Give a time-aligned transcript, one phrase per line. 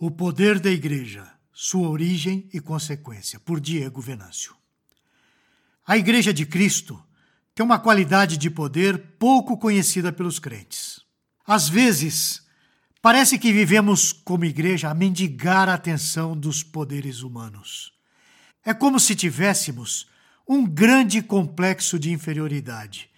[0.00, 4.54] O Poder da Igreja, Sua Origem e Consequência, por Diego Venâncio.
[5.84, 7.02] A Igreja de Cristo
[7.52, 11.00] tem uma qualidade de poder pouco conhecida pelos crentes.
[11.44, 12.46] Às vezes,
[13.02, 17.92] parece que vivemos como igreja a mendigar a atenção dos poderes humanos.
[18.64, 20.06] É como se tivéssemos
[20.48, 23.10] um grande complexo de inferioridade,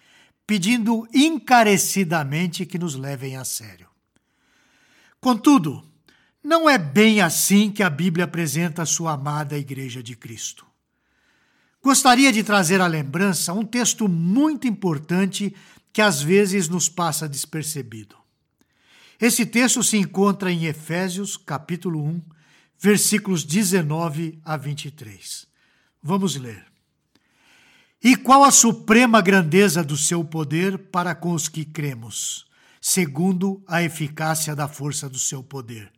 [0.47, 3.87] pedindo encarecidamente que nos levem a sério.
[5.19, 5.90] Contudo,
[6.43, 10.65] não é bem assim que a Bíblia apresenta a sua amada Igreja de Cristo.
[11.83, 15.55] Gostaria de trazer à lembrança um texto muito importante
[15.93, 18.15] que às vezes nos passa despercebido.
[19.19, 22.21] Esse texto se encontra em Efésios, capítulo 1,
[22.79, 25.47] versículos 19 a 23.
[26.01, 26.65] Vamos ler.
[28.03, 32.47] E qual a suprema grandeza do seu poder para com os que cremos,
[32.79, 35.91] segundo a eficácia da força do seu poder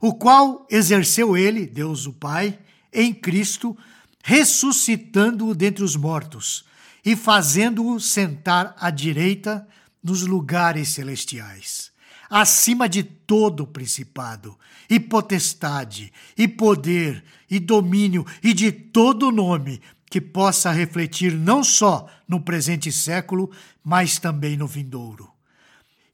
[0.00, 2.58] o qual exerceu ele, Deus o Pai,
[2.92, 3.76] em Cristo,
[4.22, 6.64] ressuscitando-o dentre os mortos
[7.04, 9.66] e fazendo-o sentar à direita
[10.02, 11.90] nos lugares celestiais,
[12.28, 20.20] acima de todo principado, e potestade, e poder, e domínio, e de todo nome que
[20.20, 23.50] possa refletir não só no presente século,
[23.84, 25.30] mas também no vindouro.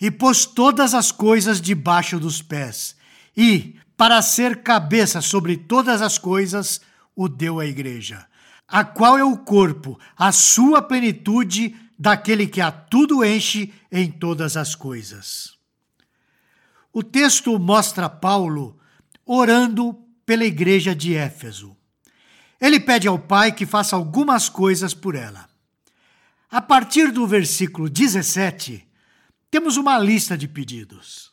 [0.01, 2.97] E pôs todas as coisas debaixo dos pés,
[3.37, 6.81] e, para ser cabeça sobre todas as coisas,
[7.15, 8.27] o deu à igreja,
[8.67, 14.57] a qual é o corpo, a sua plenitude daquele que a tudo enche em todas
[14.57, 15.57] as coisas.
[16.93, 18.79] O texto mostra Paulo
[19.25, 19.95] orando
[20.27, 21.77] pela igreja de Éfeso.
[22.61, 25.49] Ele pede ao Pai que faça algumas coisas por ela.
[26.51, 28.87] A partir do versículo 17,
[29.51, 31.32] temos uma lista de pedidos.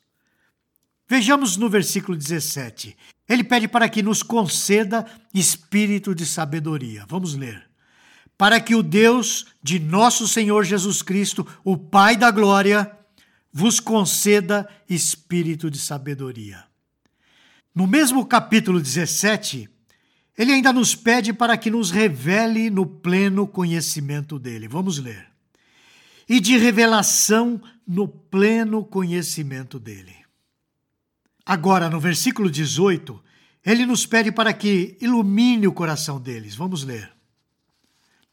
[1.10, 2.96] Vejamos no versículo 17.
[3.28, 7.04] Ele pede para que nos conceda espírito de sabedoria.
[7.10, 7.68] Vamos ler.
[8.38, 12.96] Para que o Deus de nosso Senhor Jesus Cristo, o Pai da glória,
[13.52, 16.64] vos conceda espírito de sabedoria.
[17.74, 19.68] No mesmo capítulo 17,
[20.38, 24.68] ele ainda nos pede para que nos revele no pleno conhecimento dele.
[24.68, 25.28] Vamos ler.
[26.28, 30.29] E de revelação no pleno conhecimento dele.
[31.46, 33.22] Agora, no versículo 18,
[33.66, 36.56] ele nos pede para que ilumine o coração deles.
[36.56, 37.12] Vamos ler.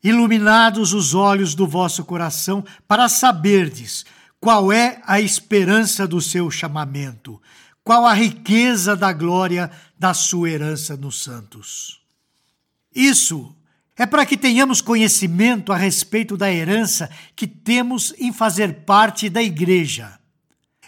[0.02, 4.04] Iluminados os olhos do vosso coração, para saberdes
[4.40, 7.40] qual é a esperança do seu chamamento,
[7.82, 12.00] qual a riqueza da glória da sua herança nos santos.
[12.94, 13.54] Isso
[13.96, 19.42] é para que tenhamos conhecimento a respeito da herança que temos em fazer parte da
[19.42, 20.18] igreja.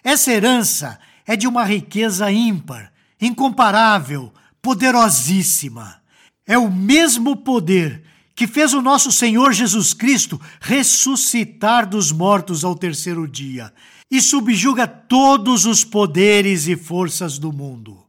[0.04, 0.98] Essa herança
[1.28, 2.90] é de uma riqueza ímpar,
[3.20, 6.00] incomparável, poderosíssima.
[6.46, 8.02] É o mesmo poder
[8.34, 13.70] que fez o nosso Senhor Jesus Cristo ressuscitar dos mortos ao terceiro dia
[14.10, 18.02] e subjuga todos os poderes e forças do mundo.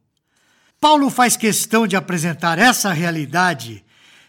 [0.80, 3.84] Paulo faz questão de apresentar essa realidade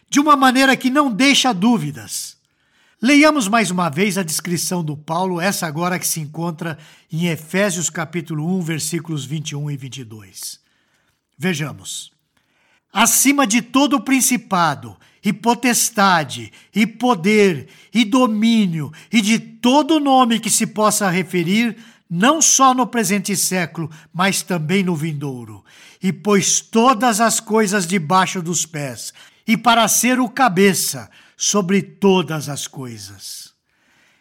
[0.08, 2.39] de uma maneira que não deixa dúvidas.
[3.02, 6.76] Leiamos mais uma vez a descrição do Paulo, essa agora que se encontra
[7.10, 10.60] em Efésios capítulo 1, versículos 21 e 22.
[11.38, 12.12] Vejamos.
[12.92, 20.50] Acima de todo principado, e potestade, e poder, e domínio, e de todo nome que
[20.50, 21.78] se possa referir,
[22.08, 25.64] não só no presente século, mas também no vindouro.
[26.02, 29.14] E pôs todas as coisas debaixo dos pés,
[29.46, 31.08] e para ser o cabeça
[31.40, 33.54] sobre todas as coisas.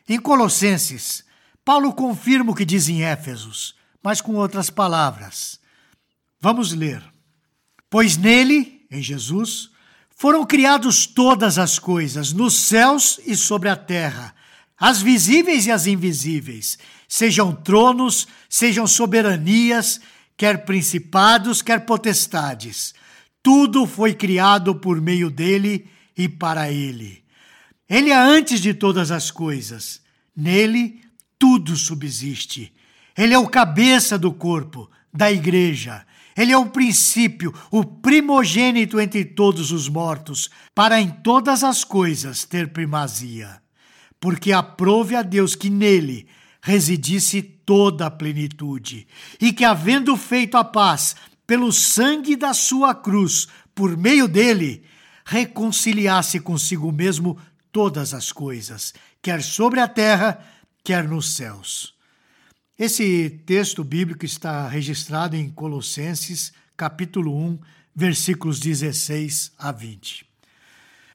[0.07, 1.25] Em Colossenses,
[1.65, 5.59] Paulo confirma o que diz em Éfesos, mas com outras palavras.
[6.39, 7.03] Vamos ler.
[7.89, 9.69] Pois nele, em Jesus,
[10.15, 14.33] foram criados todas as coisas, nos céus e sobre a terra,
[14.79, 19.99] as visíveis e as invisíveis, sejam tronos, sejam soberanias,
[20.37, 22.93] quer principados, quer potestades.
[23.43, 25.85] Tudo foi criado por meio dele
[26.19, 27.23] e para Ele.
[27.89, 30.01] Ele é antes de todas as coisas.
[30.35, 31.01] Nele
[31.39, 32.73] tudo subsiste.
[33.17, 36.05] Ele é o cabeça do corpo, da igreja.
[36.35, 42.43] Ele é o princípio, o primogênito entre todos os mortos, para em todas as coisas
[42.43, 43.61] ter primazia.
[44.19, 46.27] Porque aprove a Deus que nele
[46.61, 49.07] residisse toda a plenitude,
[49.39, 51.15] e que, havendo feito a paz
[51.47, 54.83] pelo sangue da sua cruz, por meio dele,
[55.29, 57.37] reconciliasse consigo mesmo
[57.71, 60.43] todas as coisas, quer sobre a terra,
[60.83, 61.93] quer nos céus.
[62.77, 67.59] Esse texto bíblico está registrado em Colossenses, capítulo 1,
[67.95, 70.25] versículos 16 a 20.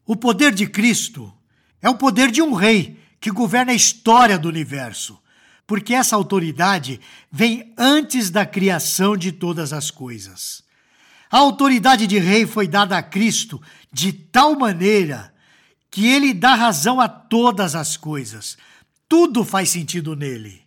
[0.06, 1.34] O poder de Cristo
[1.82, 5.20] é o poder de um rei que governa a história do universo,
[5.66, 7.00] porque essa autoridade
[7.32, 10.62] vem antes da criação de todas as coisas.
[11.35, 13.61] A autoridade de rei foi dada a Cristo
[13.93, 15.35] de tal maneira
[15.91, 18.57] que ele dá razão a todas as coisas.
[19.09, 20.63] Tudo faz sentido nele.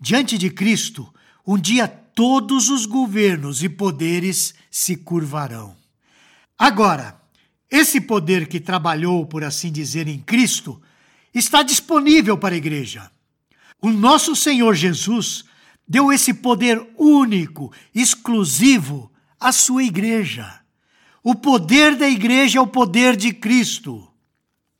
[0.00, 1.12] Diante de Cristo,
[1.44, 5.74] um dia todos os governos e poderes se curvarão.
[6.56, 7.20] Agora,
[7.68, 10.80] esse poder que trabalhou, por assim dizer, em Cristo,
[11.34, 13.10] está disponível para a igreja.
[13.82, 15.44] O nosso Senhor Jesus
[15.88, 20.60] deu esse poder único, exclusivo à sua igreja.
[21.22, 24.08] O poder da igreja é o poder de Cristo.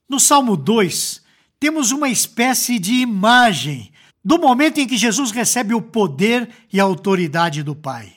[0.08, 1.22] No Salmo 2,
[1.60, 3.92] temos uma espécie de imagem
[4.24, 8.14] do momento em que Jesus recebe o poder e a autoridade do Pai.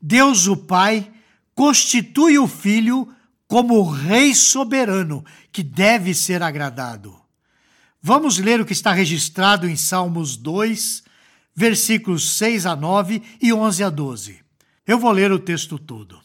[0.00, 1.10] Deus, o Pai,
[1.54, 3.12] constitui o Filho
[3.48, 7.16] como o Rei soberano que deve ser agradado.
[8.02, 11.02] Vamos ler o que está registrado em Salmos 2,
[11.54, 14.45] versículos 6 a 9 e 11 a 12.
[14.86, 16.20] Eu vou ler o texto todo.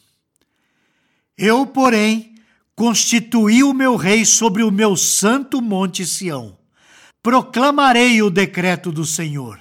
[1.38, 2.36] Eu, porém,
[2.75, 6.62] constituí o meu rei sobre o meu santo monte Sião
[7.22, 9.60] proclamarei o decreto do Senhor.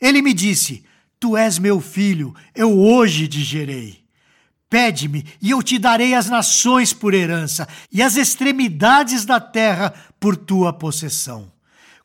[0.00, 0.84] Ele me disse:
[1.18, 4.02] Tu és meu filho, eu hoje te gerei.
[4.68, 10.34] Pede-me, e eu te darei as nações por herança, e as extremidades da terra por
[10.34, 11.52] tua possessão.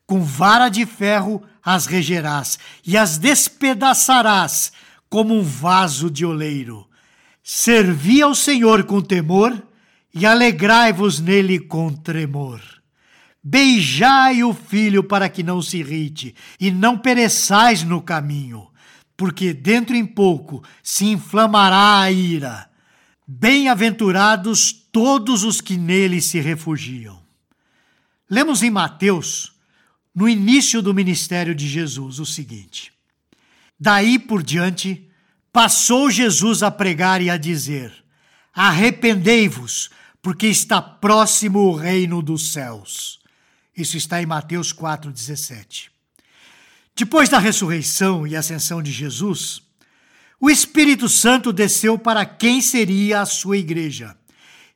[0.06, 4.74] Com vara de ferro as regerás, e as despedaçarás
[5.09, 6.88] como um vaso de oleiro.
[7.44, 9.63] Servi ao Senhor com temor,
[10.13, 12.62] e alegrai-vos nele com tremor.
[13.44, 18.68] Beijai o filho para que não se irrite, e não pereçais no caminho,
[19.15, 22.69] porque dentro em pouco se inflamará a ira.
[23.27, 27.21] Bem-aventurados todos os que nele se refugiam.
[28.30, 29.54] Lemos em Mateus,
[30.13, 32.92] no início do ministério de Jesus, o seguinte:
[33.79, 35.07] Daí por diante,
[35.51, 37.94] passou Jesus a pregar e a dizer:
[38.53, 39.89] Arrependei-vos,
[40.21, 43.19] porque está próximo o reino dos céus.
[43.75, 45.89] Isso está em Mateus 4,17.
[46.95, 49.62] Depois da ressurreição e ascensão de Jesus,
[50.39, 54.18] o Espírito Santo desceu para quem seria a sua igreja.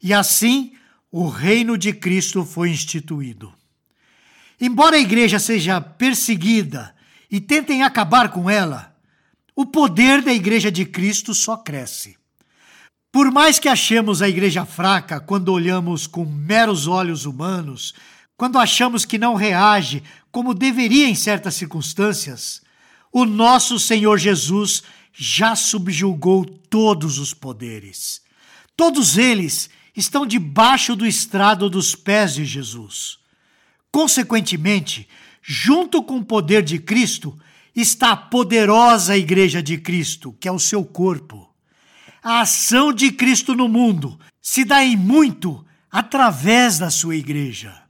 [0.02, 0.74] E assim
[1.12, 3.54] o reino de Cristo foi instituído.
[4.60, 6.96] Embora a igreja seja perseguida
[7.30, 8.91] e tentem acabar com ela,
[9.62, 12.18] o poder da igreja de Cristo só cresce.
[13.12, 17.94] Por mais que achemos a igreja fraca quando olhamos com meros olhos humanos
[18.36, 22.64] quando achamos que não reage como deveria em certas circunstâncias,
[23.14, 24.82] o nosso Senhor Jesus
[25.14, 28.20] já subjugou todos os poderes.
[28.76, 33.20] Todos eles estão debaixo do estrado dos pés de Jesus.
[33.92, 35.08] Consequentemente,
[35.40, 37.38] junto com o poder de Cristo,
[37.76, 41.50] está a poderosa Igreja de Cristo, que é o seu corpo.
[42.24, 47.82] A ação de Cristo no mundo se dá em muito através da sua igreja.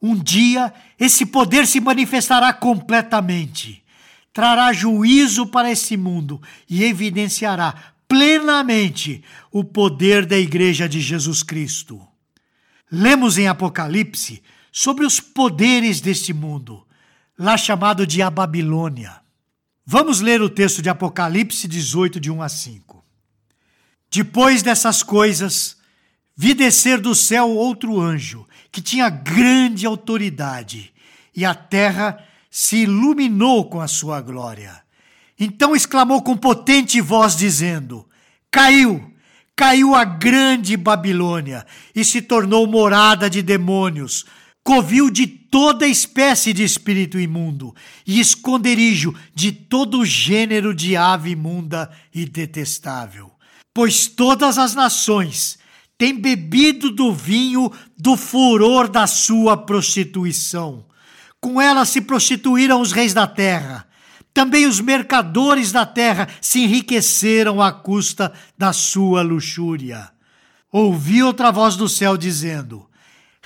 [0.00, 3.82] Um dia esse poder se manifestará completamente,
[4.32, 12.00] trará juízo para esse mundo e evidenciará plenamente o poder da Igreja de Jesus Cristo.
[12.90, 16.86] Lemos em Apocalipse sobre os poderes deste mundo,
[17.38, 19.20] lá chamado de a Babilônia.
[19.84, 23.04] Vamos ler o texto de Apocalipse 18, de 1 a 5.
[24.10, 25.76] Depois dessas coisas,
[26.34, 30.92] vi descer do céu outro anjo que tinha grande autoridade,
[31.34, 32.18] e a terra
[32.50, 34.82] se iluminou com a sua glória.
[35.38, 38.08] Então exclamou com potente voz, dizendo:
[38.50, 39.12] Caiu,
[39.54, 44.24] caiu a grande Babilônia e se tornou morada de demônios,
[44.66, 47.72] covil de toda espécie de espírito imundo
[48.04, 53.30] e esconderijo de todo gênero de ave imunda e detestável.
[53.72, 55.56] Pois todas as nações
[55.96, 60.84] tem bebido do vinho do furor da sua prostituição.
[61.40, 63.86] Com ela se prostituíram os reis da terra.
[64.34, 70.10] Também os mercadores da terra se enriqueceram à custa da sua luxúria.
[70.72, 72.84] Ouvi outra voz do céu dizendo: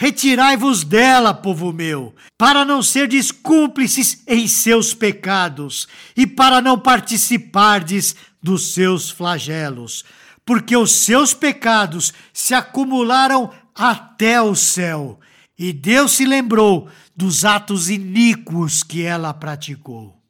[0.01, 8.17] Retirai-vos dela, povo meu, para não serdes cúmplices em seus pecados e para não participardes
[8.43, 10.05] dos seus flagelos
[10.51, 15.21] porque os seus pecados se acumularam até o céu,
[15.57, 20.21] e Deus se lembrou dos atos iníquos que ela praticou.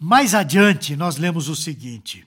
[0.00, 2.26] Mais adiante, nós lemos o seguinte: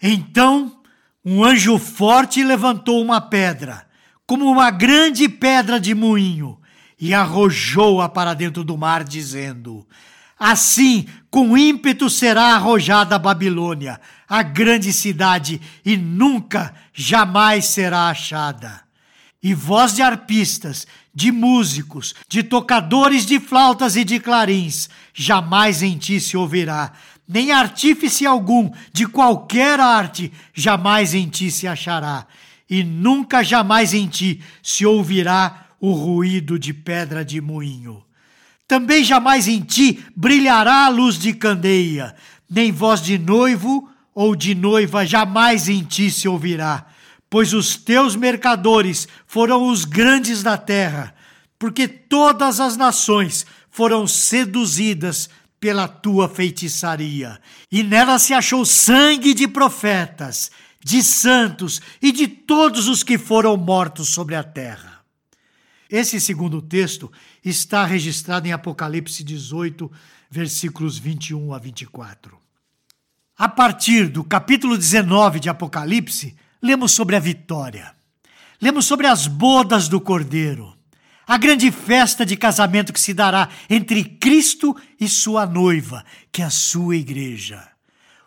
[0.00, 0.80] Então
[1.22, 3.85] um anjo forte levantou uma pedra,
[4.26, 6.58] como uma grande pedra de moinho,
[6.98, 9.86] e arrojou-a para dentro do mar, dizendo:
[10.38, 18.82] Assim, com ímpeto será arrojada a Babilônia, a grande cidade, e nunca, jamais será achada.
[19.42, 25.96] E voz de arpistas, de músicos, de tocadores de flautas e de clarins, jamais em
[25.96, 26.92] ti se ouvirá,
[27.28, 32.26] nem artífice algum de qualquer arte jamais em ti se achará,
[32.68, 38.02] e nunca jamais em ti se ouvirá o ruído de pedra de moinho.
[38.66, 42.14] Também jamais em ti brilhará a luz de candeia,
[42.50, 46.86] nem voz de noivo ou de noiva jamais em ti se ouvirá,
[47.30, 51.14] pois os teus mercadores foram os grandes da terra,
[51.58, 55.28] porque todas as nações foram seduzidas
[55.60, 60.50] pela tua feitiçaria, e nela se achou sangue de profetas,
[60.86, 65.00] de santos e de todos os que foram mortos sobre a terra.
[65.90, 67.10] Esse segundo texto
[67.44, 69.90] está registrado em Apocalipse 18,
[70.30, 72.38] versículos 21 a 24.
[73.36, 77.92] A partir do capítulo 19 de Apocalipse, lemos sobre a vitória.
[78.62, 80.72] Lemos sobre as bodas do Cordeiro,
[81.26, 86.44] a grande festa de casamento que se dará entre Cristo e sua noiva, que é
[86.44, 87.68] a sua igreja.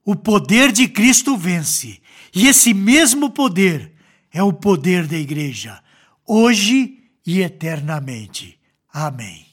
[0.03, 2.01] O poder de Cristo vence,
[2.33, 3.91] e esse mesmo poder
[4.31, 5.81] é o poder da igreja,
[6.25, 8.59] hoje e eternamente.
[8.91, 9.45] Amém.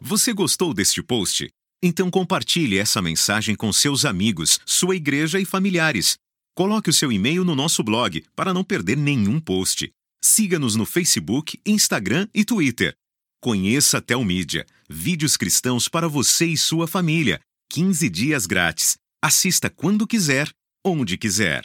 [0.00, 1.48] Você gostou deste post?
[1.82, 6.16] Então compartilhe essa mensagem com seus amigos, sua igreja e familiares.
[6.54, 9.90] Coloque o seu e-mail no nosso blog para não perder nenhum post.
[10.22, 12.94] Siga-nos no Facebook, Instagram e Twitter.
[13.40, 17.40] Conheça a Telmídia, vídeos cristãos para você e sua família.
[17.70, 18.96] 15 dias grátis.
[19.22, 20.50] Assista quando quiser,
[20.90, 21.64] onde quiser.